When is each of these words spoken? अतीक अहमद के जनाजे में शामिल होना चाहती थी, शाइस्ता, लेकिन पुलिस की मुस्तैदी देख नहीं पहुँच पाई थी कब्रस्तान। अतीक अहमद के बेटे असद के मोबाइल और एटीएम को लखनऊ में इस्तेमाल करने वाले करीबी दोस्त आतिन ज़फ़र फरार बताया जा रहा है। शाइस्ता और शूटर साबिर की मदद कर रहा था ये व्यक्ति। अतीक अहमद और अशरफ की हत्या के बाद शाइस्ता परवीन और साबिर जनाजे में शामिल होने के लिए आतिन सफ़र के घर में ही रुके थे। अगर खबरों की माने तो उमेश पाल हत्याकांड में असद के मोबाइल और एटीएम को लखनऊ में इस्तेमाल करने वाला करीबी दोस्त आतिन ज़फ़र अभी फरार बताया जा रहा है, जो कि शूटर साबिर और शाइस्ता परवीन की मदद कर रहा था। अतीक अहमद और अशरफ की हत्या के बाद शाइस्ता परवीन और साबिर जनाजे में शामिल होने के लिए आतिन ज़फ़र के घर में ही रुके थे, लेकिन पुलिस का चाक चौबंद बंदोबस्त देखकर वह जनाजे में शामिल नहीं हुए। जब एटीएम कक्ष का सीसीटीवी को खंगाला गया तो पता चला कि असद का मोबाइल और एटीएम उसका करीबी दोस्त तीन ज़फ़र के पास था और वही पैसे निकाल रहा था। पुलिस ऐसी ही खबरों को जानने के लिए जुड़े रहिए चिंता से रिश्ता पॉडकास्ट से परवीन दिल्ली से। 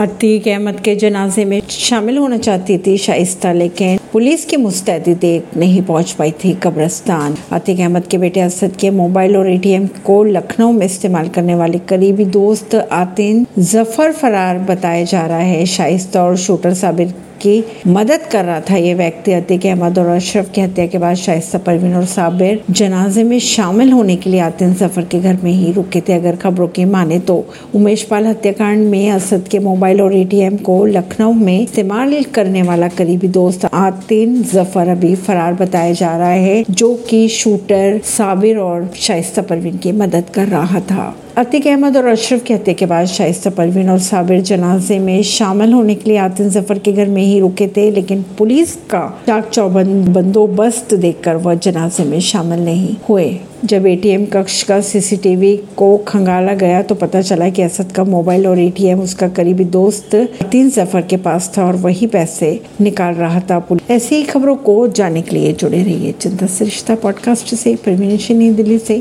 अतीक 0.00 0.46
अहमद 0.48 0.78
के 0.80 0.94
जनाजे 0.96 1.44
में 1.44 1.60
शामिल 1.70 2.18
होना 2.18 2.36
चाहती 2.38 2.76
थी, 2.78 2.96
शाइस्ता, 2.98 3.52
लेकिन 3.52 3.98
पुलिस 4.12 4.44
की 4.44 4.56
मुस्तैदी 4.56 5.14
देख 5.16 5.56
नहीं 5.56 5.82
पहुँच 5.82 6.12
पाई 6.12 6.30
थी 6.44 6.54
कब्रस्तान। 6.62 7.36
अतीक 7.52 7.80
अहमद 7.80 8.06
के 8.06 8.18
बेटे 8.18 8.40
असद 8.40 8.76
के 8.80 8.90
मोबाइल 8.96 9.36
और 9.36 9.50
एटीएम 9.50 9.86
को 10.06 10.22
लखनऊ 10.24 10.72
में 10.72 10.86
इस्तेमाल 10.86 11.28
करने 11.28 11.54
वाले 11.54 11.78
करीबी 11.88 12.24
दोस्त 12.32 12.74
आतिन 12.74 13.46
ज़फ़र 13.58 14.12
फरार 14.12 14.58
बताया 14.70 15.04
जा 15.04 15.26
रहा 15.26 15.38
है। 15.38 15.64
शाइस्ता 15.68 16.24
और 16.24 16.36
शूटर 16.38 16.74
साबिर 16.74 17.14
की 17.42 17.62
मदद 17.86 18.24
कर 18.32 18.44
रहा 18.44 18.60
था 18.60 18.76
ये 18.76 18.92
व्यक्ति। 18.94 19.32
अतीक 19.32 19.64
अहमद 19.66 19.98
और 19.98 20.06
अशरफ 20.06 20.50
की 20.54 20.60
हत्या 20.60 20.86
के 20.86 20.98
बाद 20.98 21.16
शाइस्ता 21.16 21.58
परवीन 21.58 21.94
और 21.96 22.04
साबिर 22.06 22.62
जनाजे 22.70 23.22
में 23.24 23.38
शामिल 23.40 23.92
होने 23.92 24.16
के 24.16 24.30
लिए 24.30 24.40
आतिन 24.40 24.74
सफ़र 24.74 25.04
के 25.04 25.20
घर 25.20 25.38
में 25.44 25.50
ही 25.50 25.72
रुके 25.72 26.00
थे। 26.00 26.12
अगर 26.14 26.36
खबरों 26.36 26.66
की 26.68 26.84
माने 26.84 27.18
तो 27.20 27.44
उमेश 27.74 28.02
पाल 28.02 28.26
हत्याकांड 28.26 28.86
में 28.88 29.10
असद 29.10 29.48
के 29.50 29.58
मोबाइल 29.58 29.89
और 29.98 30.14
एटीएम 30.14 30.56
को 30.56 30.84
लखनऊ 30.86 31.32
में 31.32 31.60
इस्तेमाल 31.60 32.22
करने 32.24 32.62
वाला 32.62 32.88
करीबी 32.88 33.28
दोस्त 33.28 33.64
आतिन 33.64 34.42
ज़फ़र 34.42 34.88
अभी 34.88 35.14
फरार 35.16 35.54
बताया 35.54 35.92
जा 35.92 36.16
रहा 36.16 36.28
है, 36.28 36.64
जो 36.70 36.94
कि 37.10 37.28
शूटर 37.28 37.98
साबिर 38.06 38.58
और 38.58 38.90
शाइस्ता 38.96 39.42
परवीन 39.42 39.78
की 39.78 39.92
मदद 39.92 40.30
कर 40.34 40.48
रहा 40.48 40.80
था। 40.80 41.14
अतीक 41.38 41.66
अहमद 41.66 41.96
और 41.96 42.06
अशरफ 42.06 42.42
की 42.44 42.54
हत्या 42.54 42.74
के 42.74 42.86
बाद 42.86 43.06
शाइस्ता 43.06 43.50
परवीन 43.50 43.90
और 43.90 43.98
साबिर 43.98 44.40
जनाजे 44.42 44.98
में 44.98 45.22
शामिल 45.22 45.72
होने 45.72 45.94
के 45.94 46.10
लिए 46.10 46.18
आतिन 46.18 46.48
ज़फ़र 46.50 46.78
के 46.78 46.92
घर 46.92 47.08
में 47.08 47.22
ही 47.22 47.38
रुके 47.40 47.68
थे, 47.68 47.90
लेकिन 47.90 48.22
पुलिस 48.38 48.74
का 48.90 49.06
चाक 49.26 49.48
चौबंद 49.48 50.08
बंदोबस्त 50.08 50.94
देखकर 50.96 51.36
वह 51.36 51.54
जनाजे 51.56 52.04
में 52.04 52.18
शामिल 52.22 52.64
नहीं 52.64 52.96
हुए। 53.08 53.30
जब 53.64 53.86
एटीएम 53.86 54.24
कक्ष 54.26 54.62
का 54.62 54.80
सीसीटीवी 54.80 55.56
को 55.76 55.96
खंगाला 56.08 56.52
गया 56.54 56.80
तो 56.82 56.94
पता 56.94 57.20
चला 57.22 57.48
कि 57.48 57.62
असद 57.62 57.90
का 57.92 58.04
मोबाइल 58.04 58.46
और 58.46 58.58
एटीएम 58.58 59.00
उसका 59.00 59.28
करीबी 59.28 59.64
दोस्त 59.74 60.14
तीन 60.50 60.70
ज़फ़र 60.70 61.02
के 61.02 61.16
पास 61.18 61.52
था 61.56 61.66
और 61.66 61.76
वही 61.78 62.06
पैसे 62.06 62.48
निकाल 62.80 63.14
रहा 63.14 63.40
था। 63.50 63.58
पुलिस 63.60 63.90
ऐसी 63.90 64.16
ही 64.16 64.22
खबरों 64.24 64.54
को 64.58 64.86
जानने 64.90 65.22
के 65.22 65.36
लिए 65.36 65.52
जुड़े 65.52 65.82
रहिए 65.82 66.12
चिंता 66.12 66.46
से 66.46 66.64
रिश्ता 66.64 66.94
पॉडकास्ट 67.02 67.54
से 67.54 67.74
परवीन 67.86 68.54
दिल्ली 68.56 68.78
से। 68.78 68.98